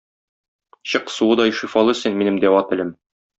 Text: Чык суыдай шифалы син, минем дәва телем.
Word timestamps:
Чык 0.91 1.11
суыдай 1.17 1.53
шифалы 1.59 1.95
син, 2.01 2.19
минем 2.23 2.41
дәва 2.47 2.65
телем. 2.73 2.91